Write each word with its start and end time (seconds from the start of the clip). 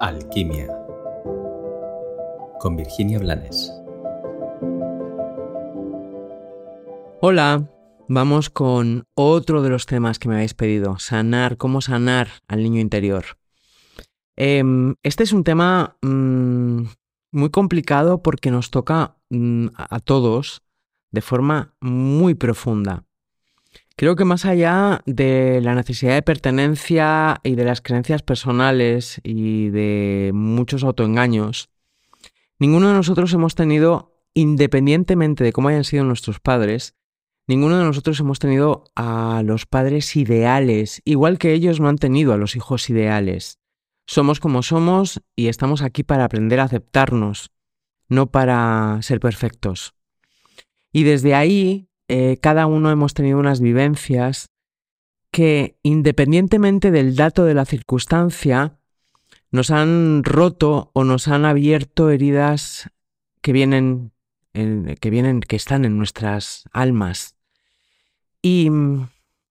Alquimia 0.00 0.68
con 2.60 2.76
Virginia 2.76 3.18
Blanes. 3.18 3.72
Hola, 7.20 7.68
vamos 8.08 8.48
con 8.48 9.04
otro 9.14 9.60
de 9.62 9.70
los 9.70 9.86
temas 9.86 10.20
que 10.20 10.28
me 10.28 10.36
habéis 10.36 10.54
pedido, 10.54 11.00
sanar, 11.00 11.56
cómo 11.56 11.80
sanar 11.80 12.28
al 12.46 12.62
niño 12.62 12.80
interior. 12.80 13.24
Em, 14.36 14.94
este 15.02 15.24
es 15.24 15.32
un 15.32 15.42
tema 15.42 15.96
mm, 16.02 16.82
muy 17.32 17.50
complicado 17.50 18.22
porque 18.22 18.52
nos 18.52 18.70
toca 18.70 19.16
mm, 19.30 19.66
a 19.76 19.98
todos 19.98 20.62
de 21.10 21.22
forma 21.22 21.74
muy 21.80 22.34
profunda. 22.34 23.07
Creo 23.98 24.14
que 24.14 24.24
más 24.24 24.44
allá 24.44 25.02
de 25.06 25.60
la 25.60 25.74
necesidad 25.74 26.14
de 26.14 26.22
pertenencia 26.22 27.40
y 27.42 27.56
de 27.56 27.64
las 27.64 27.80
creencias 27.80 28.22
personales 28.22 29.20
y 29.24 29.70
de 29.70 30.30
muchos 30.32 30.84
autoengaños, 30.84 31.68
ninguno 32.60 32.86
de 32.86 32.94
nosotros 32.94 33.32
hemos 33.32 33.56
tenido, 33.56 34.22
independientemente 34.34 35.42
de 35.42 35.52
cómo 35.52 35.66
hayan 35.66 35.82
sido 35.82 36.04
nuestros 36.04 36.38
padres, 36.38 36.94
ninguno 37.48 37.76
de 37.76 37.86
nosotros 37.86 38.20
hemos 38.20 38.38
tenido 38.38 38.84
a 38.94 39.42
los 39.44 39.66
padres 39.66 40.14
ideales, 40.14 41.02
igual 41.04 41.36
que 41.38 41.52
ellos 41.52 41.80
no 41.80 41.88
han 41.88 41.98
tenido 41.98 42.32
a 42.32 42.36
los 42.36 42.54
hijos 42.54 42.88
ideales. 42.90 43.58
Somos 44.06 44.38
como 44.38 44.62
somos 44.62 45.22
y 45.34 45.48
estamos 45.48 45.82
aquí 45.82 46.04
para 46.04 46.24
aprender 46.24 46.60
a 46.60 46.64
aceptarnos, 46.64 47.50
no 48.08 48.30
para 48.30 49.00
ser 49.02 49.18
perfectos. 49.18 49.96
Y 50.92 51.02
desde 51.02 51.34
ahí 51.34 51.88
eh, 52.08 52.38
cada 52.40 52.66
uno 52.66 52.90
hemos 52.90 53.14
tenido 53.14 53.38
unas 53.38 53.60
vivencias 53.60 54.50
que, 55.30 55.78
independientemente 55.82 56.90
del 56.90 57.16
dato 57.16 57.44
de 57.44 57.54
la 57.54 57.66
circunstancia, 57.66 58.78
nos 59.50 59.70
han 59.70 60.24
roto 60.24 60.90
o 60.94 61.04
nos 61.04 61.28
han 61.28 61.44
abierto 61.44 62.10
heridas 62.10 62.90
que 63.42 63.52
vienen, 63.52 64.12
que 64.52 65.10
vienen, 65.10 65.40
que 65.40 65.56
están 65.56 65.84
en 65.84 65.96
nuestras 65.98 66.64
almas. 66.72 67.36
Y 68.42 68.70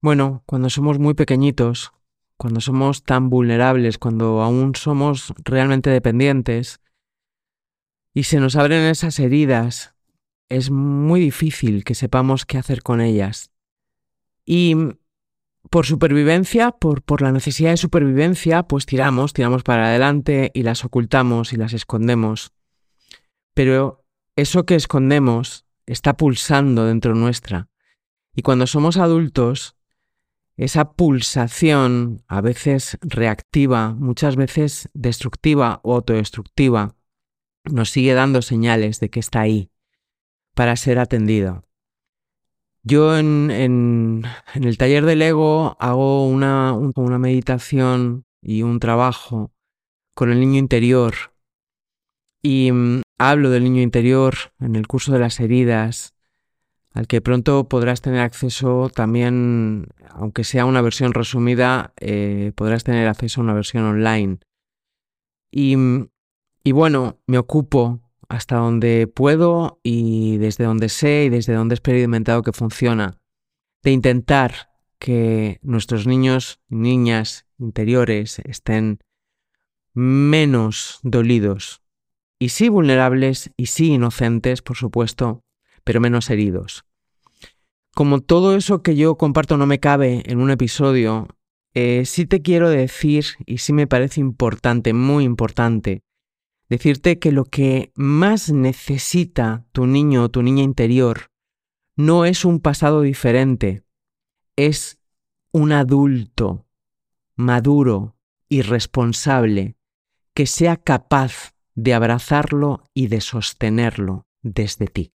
bueno, 0.00 0.42
cuando 0.46 0.70
somos 0.70 0.98
muy 0.98 1.14
pequeñitos, 1.14 1.92
cuando 2.36 2.60
somos 2.60 3.04
tan 3.04 3.30
vulnerables, 3.30 3.98
cuando 3.98 4.42
aún 4.42 4.74
somos 4.74 5.32
realmente 5.44 5.90
dependientes, 5.90 6.80
y 8.14 8.24
se 8.24 8.40
nos 8.40 8.56
abren 8.56 8.82
esas 8.84 9.18
heridas 9.18 9.95
es 10.48 10.70
muy 10.70 11.20
difícil 11.20 11.84
que 11.84 11.94
sepamos 11.94 12.44
qué 12.46 12.58
hacer 12.58 12.82
con 12.82 13.00
ellas. 13.00 13.50
Y 14.44 14.76
por 15.70 15.86
supervivencia, 15.86 16.70
por, 16.70 17.02
por, 17.02 17.22
la 17.22 17.32
necesidad 17.32 17.70
de 17.70 17.76
supervivencia, 17.76 18.62
pues 18.62 18.86
tiramos, 18.86 19.32
tiramos 19.32 19.62
para 19.62 19.86
adelante 19.86 20.52
y 20.54 20.62
las 20.62 20.84
ocultamos 20.84 21.52
y 21.52 21.56
las 21.56 21.72
escondemos. 21.72 22.52
Pero 23.54 24.04
eso 24.36 24.66
que 24.66 24.76
escondemos 24.76 25.66
está 25.86 26.16
pulsando 26.16 26.84
dentro 26.84 27.14
nuestra. 27.14 27.68
Y 28.34 28.42
cuando 28.42 28.66
somos 28.66 28.98
adultos, 28.98 29.76
esa 30.56 30.92
pulsación, 30.92 32.22
a 32.28 32.40
veces 32.40 32.98
reactiva, 33.00 33.94
muchas 33.94 34.36
veces 34.36 34.88
destructiva 34.94 35.80
o 35.82 35.94
autodestructiva, 35.94 36.94
nos 37.64 37.90
sigue 37.90 38.14
dando 38.14 38.42
señales 38.42 39.00
de 39.00 39.10
que 39.10 39.20
está 39.20 39.40
ahí 39.40 39.70
para 40.56 40.74
ser 40.76 40.98
atendido. 40.98 41.64
Yo 42.82 43.18
en, 43.18 43.50
el 44.54 44.78
taller 44.78 45.04
del 45.04 45.20
ego 45.20 45.76
hago 45.78 46.26
una, 46.26 46.78
meditación 47.18 48.24
y 48.40 48.62
un 48.62 48.80
trabajo 48.80 49.52
con 50.14 50.32
el 50.32 50.40
niño 50.40 50.58
interior 50.58 51.14
y 52.42 52.72
mm, 52.72 53.02
hablo 53.18 53.50
del 53.50 53.64
niño 53.64 53.82
interior 53.82 54.34
en 54.58 54.76
el 54.76 54.86
curso 54.86 55.12
de 55.12 55.18
las 55.18 55.40
heridas, 55.40 56.14
al 56.94 57.06
que 57.06 57.20
pronto 57.20 57.68
podrás 57.68 58.00
tener 58.00 58.20
acceso 58.20 58.88
también, 58.88 59.88
aunque 60.08 60.42
sea 60.44 60.64
una 60.64 60.80
versión 60.80 61.12
resumida, 61.12 61.92
eh, 62.00 62.52
podrás 62.54 62.82
tener 62.82 63.08
acceso 63.08 63.40
a 63.40 63.44
una 63.44 63.52
versión 63.52 63.84
online. 63.84 64.38
Y, 65.50 65.76
mm, 65.76 66.08
y 66.64 66.72
bueno, 66.72 67.18
me 67.26 67.36
ocupo 67.36 68.05
hasta 68.28 68.56
donde 68.56 69.06
puedo 69.06 69.80
y 69.82 70.36
desde 70.38 70.64
donde 70.64 70.88
sé 70.88 71.24
y 71.24 71.28
desde 71.28 71.54
donde 71.54 71.74
he 71.74 71.76
experimentado 71.76 72.42
que 72.42 72.52
funciona, 72.52 73.18
de 73.82 73.92
intentar 73.92 74.70
que 74.98 75.58
nuestros 75.62 76.06
niños 76.06 76.60
y 76.68 76.76
niñas 76.76 77.46
interiores 77.58 78.40
estén 78.40 79.00
menos 79.92 81.00
dolidos 81.02 81.82
y 82.38 82.50
sí 82.50 82.68
vulnerables 82.68 83.50
y 83.56 83.66
sí 83.66 83.92
inocentes, 83.92 84.62
por 84.62 84.76
supuesto, 84.76 85.42
pero 85.84 86.00
menos 86.00 86.28
heridos. 86.30 86.84
Como 87.94 88.20
todo 88.20 88.56
eso 88.56 88.82
que 88.82 88.94
yo 88.94 89.16
comparto 89.16 89.56
no 89.56 89.66
me 89.66 89.80
cabe 89.80 90.22
en 90.26 90.38
un 90.38 90.50
episodio, 90.50 91.28
eh, 91.72 92.04
sí 92.04 92.26
te 92.26 92.42
quiero 92.42 92.68
decir, 92.68 93.24
y 93.46 93.58
sí 93.58 93.72
me 93.72 93.86
parece 93.86 94.20
importante, 94.20 94.92
muy 94.92 95.24
importante, 95.24 96.02
decirte 96.68 97.18
que 97.18 97.32
lo 97.32 97.44
que 97.44 97.92
más 97.94 98.50
necesita 98.50 99.64
tu 99.72 99.86
niño 99.86 100.24
o 100.24 100.28
tu 100.28 100.42
niña 100.42 100.62
interior 100.62 101.30
no 101.96 102.24
es 102.24 102.44
un 102.44 102.60
pasado 102.60 103.02
diferente, 103.02 103.84
es 104.56 104.98
un 105.52 105.72
adulto 105.72 106.66
maduro 107.36 108.16
y 108.48 108.62
responsable 108.62 109.76
que 110.34 110.46
sea 110.46 110.76
capaz 110.76 111.54
de 111.74 111.94
abrazarlo 111.94 112.84
y 112.94 113.08
de 113.08 113.20
sostenerlo 113.20 114.26
desde 114.42 114.86
ti. 114.86 115.12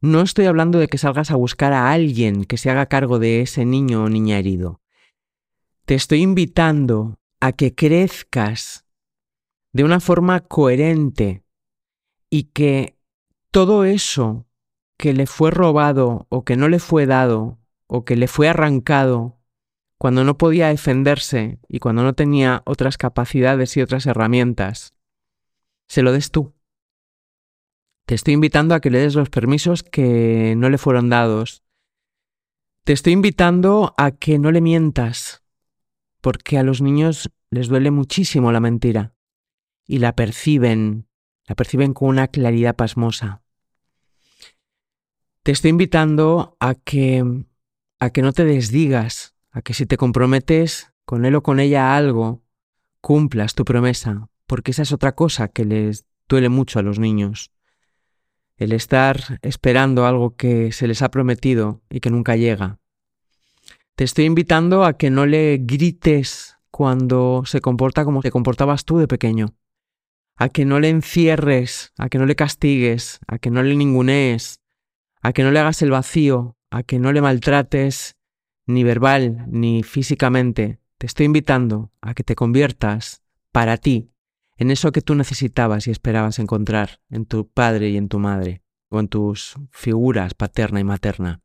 No 0.00 0.20
estoy 0.20 0.46
hablando 0.46 0.78
de 0.78 0.88
que 0.88 0.98
salgas 0.98 1.30
a 1.30 1.36
buscar 1.36 1.72
a 1.72 1.92
alguien 1.92 2.44
que 2.44 2.56
se 2.56 2.70
haga 2.70 2.86
cargo 2.86 3.18
de 3.18 3.40
ese 3.40 3.64
niño 3.64 4.04
o 4.04 4.08
niña 4.08 4.38
herido. 4.38 4.80
Te 5.84 5.94
estoy 5.94 6.22
invitando 6.22 7.18
a 7.40 7.52
que 7.52 7.74
crezcas 7.74 8.81
de 9.72 9.84
una 9.84 10.00
forma 10.00 10.40
coherente 10.40 11.44
y 12.28 12.44
que 12.44 12.96
todo 13.50 13.84
eso 13.84 14.46
que 14.98 15.12
le 15.12 15.26
fue 15.26 15.50
robado 15.50 16.26
o 16.28 16.44
que 16.44 16.56
no 16.56 16.68
le 16.68 16.78
fue 16.78 17.06
dado 17.06 17.58
o 17.86 18.04
que 18.04 18.16
le 18.16 18.28
fue 18.28 18.48
arrancado 18.48 19.38
cuando 19.98 20.24
no 20.24 20.36
podía 20.36 20.68
defenderse 20.68 21.58
y 21.68 21.78
cuando 21.78 22.02
no 22.02 22.14
tenía 22.14 22.62
otras 22.64 22.98
capacidades 22.98 23.76
y 23.76 23.82
otras 23.82 24.06
herramientas, 24.06 24.94
se 25.88 26.02
lo 26.02 26.12
des 26.12 26.30
tú. 26.30 26.54
Te 28.06 28.14
estoy 28.14 28.34
invitando 28.34 28.74
a 28.74 28.80
que 28.80 28.90
le 28.90 28.98
des 28.98 29.14
los 29.14 29.30
permisos 29.30 29.82
que 29.82 30.54
no 30.56 30.70
le 30.70 30.78
fueron 30.78 31.08
dados. 31.08 31.62
Te 32.84 32.92
estoy 32.92 33.12
invitando 33.12 33.94
a 33.96 34.10
que 34.10 34.40
no 34.40 34.50
le 34.50 34.60
mientas, 34.60 35.44
porque 36.20 36.58
a 36.58 36.64
los 36.64 36.82
niños 36.82 37.30
les 37.50 37.68
duele 37.68 37.92
muchísimo 37.92 38.50
la 38.50 38.58
mentira 38.58 39.14
y 39.86 39.98
la 39.98 40.14
perciben, 40.14 41.08
la 41.46 41.54
perciben 41.54 41.92
con 41.94 42.08
una 42.08 42.28
claridad 42.28 42.76
pasmosa. 42.76 43.42
Te 45.42 45.52
estoy 45.52 45.70
invitando 45.70 46.56
a 46.60 46.74
que 46.74 47.44
a 48.02 48.10
que 48.10 48.22
no 48.22 48.32
te 48.32 48.44
desdigas, 48.44 49.36
a 49.52 49.62
que 49.62 49.74
si 49.74 49.86
te 49.86 49.96
comprometes 49.96 50.92
con 51.04 51.24
él 51.24 51.36
o 51.36 51.44
con 51.44 51.60
ella 51.60 51.96
algo, 51.96 52.42
cumplas 53.00 53.54
tu 53.54 53.64
promesa, 53.64 54.28
porque 54.48 54.72
esa 54.72 54.82
es 54.82 54.90
otra 54.90 55.14
cosa 55.14 55.46
que 55.46 55.64
les 55.64 56.04
duele 56.28 56.48
mucho 56.48 56.80
a 56.80 56.82
los 56.82 56.98
niños. 56.98 57.52
El 58.56 58.72
estar 58.72 59.38
esperando 59.42 60.04
algo 60.04 60.34
que 60.34 60.72
se 60.72 60.88
les 60.88 61.00
ha 61.00 61.12
prometido 61.12 61.80
y 61.90 62.00
que 62.00 62.10
nunca 62.10 62.34
llega. 62.34 62.80
Te 63.94 64.02
estoy 64.02 64.24
invitando 64.24 64.84
a 64.84 64.94
que 64.94 65.10
no 65.10 65.24
le 65.24 65.58
grites 65.62 66.58
cuando 66.72 67.44
se 67.46 67.60
comporta 67.60 68.04
como 68.04 68.20
te 68.20 68.32
comportabas 68.32 68.84
tú 68.84 68.98
de 68.98 69.06
pequeño 69.06 69.54
a 70.36 70.48
que 70.48 70.64
no 70.64 70.80
le 70.80 70.88
encierres, 70.88 71.92
a 71.98 72.08
que 72.08 72.18
no 72.18 72.26
le 72.26 72.36
castigues, 72.36 73.20
a 73.26 73.38
que 73.38 73.50
no 73.50 73.62
le 73.62 73.76
ningunees, 73.76 74.60
a 75.20 75.32
que 75.32 75.42
no 75.42 75.50
le 75.50 75.60
hagas 75.60 75.82
el 75.82 75.90
vacío, 75.90 76.56
a 76.70 76.82
que 76.82 76.98
no 76.98 77.12
le 77.12 77.20
maltrates 77.20 78.16
ni 78.66 78.84
verbal 78.84 79.44
ni 79.48 79.82
físicamente. 79.82 80.80
Te 80.98 81.06
estoy 81.06 81.26
invitando 81.26 81.92
a 82.00 82.14
que 82.14 82.24
te 82.24 82.34
conviertas 82.34 83.22
para 83.52 83.76
ti 83.76 84.12
en 84.56 84.70
eso 84.70 84.92
que 84.92 85.02
tú 85.02 85.14
necesitabas 85.14 85.86
y 85.86 85.90
esperabas 85.90 86.38
encontrar 86.38 87.00
en 87.10 87.26
tu 87.26 87.48
padre 87.48 87.90
y 87.90 87.96
en 87.96 88.08
tu 88.08 88.18
madre, 88.18 88.62
o 88.88 89.00
en 89.00 89.08
tus 89.08 89.56
figuras 89.70 90.34
paterna 90.34 90.78
y 90.78 90.84
materna. 90.84 91.40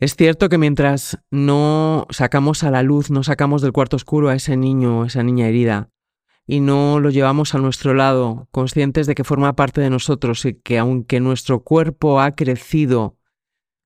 Es 0.00 0.16
cierto 0.16 0.48
que 0.48 0.58
mientras 0.58 1.18
no 1.30 2.06
sacamos 2.10 2.64
a 2.64 2.70
la 2.70 2.82
luz, 2.82 3.10
no 3.10 3.22
sacamos 3.22 3.62
del 3.62 3.72
cuarto 3.72 3.96
oscuro 3.96 4.28
a 4.28 4.34
ese 4.34 4.56
niño 4.56 5.00
o 5.00 5.04
esa 5.04 5.22
niña 5.22 5.46
herida, 5.46 5.90
y 6.46 6.60
no 6.60 7.00
lo 7.00 7.10
llevamos 7.10 7.54
a 7.54 7.58
nuestro 7.58 7.94
lado, 7.94 8.48
conscientes 8.50 9.06
de 9.06 9.14
que 9.14 9.24
forma 9.24 9.56
parte 9.56 9.80
de 9.80 9.90
nosotros 9.90 10.44
y 10.44 10.54
que 10.54 10.78
aunque 10.78 11.20
nuestro 11.20 11.62
cuerpo 11.62 12.20
ha 12.20 12.32
crecido, 12.32 13.18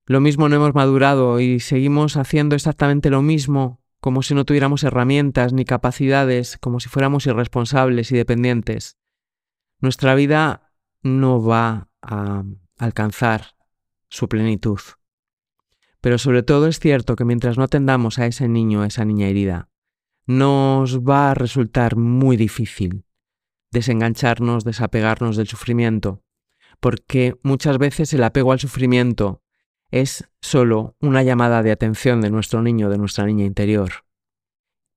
lo 0.05 0.19
mismo 0.19 0.49
no 0.49 0.55
hemos 0.55 0.73
madurado 0.73 1.39
y 1.39 1.59
seguimos 1.59 2.17
haciendo 2.17 2.55
exactamente 2.55 3.09
lo 3.09 3.21
mismo 3.21 3.79
como 3.99 4.23
si 4.23 4.33
no 4.33 4.45
tuviéramos 4.45 4.83
herramientas 4.83 5.53
ni 5.53 5.65
capacidades, 5.65 6.57
como 6.57 6.79
si 6.79 6.89
fuéramos 6.89 7.27
irresponsables 7.27 8.11
y 8.11 8.17
dependientes, 8.17 8.97
nuestra 9.79 10.15
vida 10.15 10.73
no 11.01 11.43
va 11.43 11.89
a 12.01 12.43
alcanzar 12.77 13.55
su 14.09 14.27
plenitud. 14.29 14.79
Pero 16.01 16.17
sobre 16.17 16.43
todo 16.43 16.67
es 16.67 16.79
cierto 16.79 17.15
que 17.15 17.25
mientras 17.25 17.57
no 17.57 17.63
atendamos 17.63 18.19
a 18.19 18.25
ese 18.25 18.47
niño, 18.47 18.81
a 18.81 18.87
esa 18.87 19.03
niña 19.03 19.27
herida, 19.27 19.68
nos 20.29 20.99
va 20.99 21.31
a 21.31 21.33
resultar 21.33 21.95
muy 21.95 22.37
difícil 22.37 23.03
desengancharnos, 23.71 24.63
desapegarnos 24.63 25.35
del 25.35 25.47
sufrimiento, 25.47 26.23
porque 26.79 27.39
muchas 27.41 27.79
veces 27.79 28.13
el 28.13 28.23
apego 28.23 28.51
al 28.51 28.59
sufrimiento 28.59 29.41
es 29.89 30.29
solo 30.39 30.95
una 31.01 31.23
llamada 31.23 31.63
de 31.63 31.71
atención 31.71 32.21
de 32.21 32.29
nuestro 32.29 32.61
niño, 32.61 32.91
de 32.91 32.99
nuestra 32.99 33.25
niña 33.25 33.43
interior. 33.43 34.05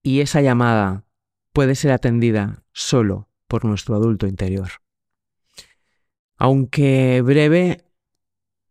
Y 0.03 0.21
esa 0.21 0.43
llamada 0.43 1.07
puede 1.55 1.77
ser 1.77 1.93
atendida 1.93 2.67
solo 2.73 3.31
por 3.49 3.65
nuestro 3.65 3.95
adulto 3.95 4.27
interior. 4.27 4.69
Aunque 6.37 7.23
breve, 7.23 7.87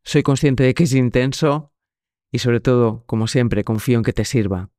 soy 0.04 0.22
consciente 0.22 0.62
de 0.62 0.76
que 0.76 0.84
es 0.84 0.94
intenso 0.94 1.74
y 2.32 2.38
sobre 2.38 2.60
todo, 2.60 3.04
como 3.08 3.26
siempre, 3.26 3.64
confío 3.64 3.98
en 3.98 4.04
que 4.04 4.14
te 4.14 4.26
sirva. 4.26 4.70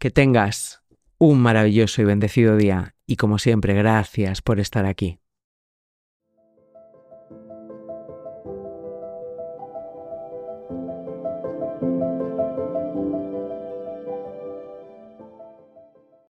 Que 0.00 0.10
tengas 0.10 0.81
un 1.24 1.40
maravilloso 1.40 2.02
y 2.02 2.04
bendecido 2.04 2.56
día 2.56 2.96
y 3.06 3.14
como 3.14 3.38
siempre, 3.38 3.74
gracias 3.74 4.42
por 4.42 4.58
estar 4.58 4.86
aquí. 4.86 5.21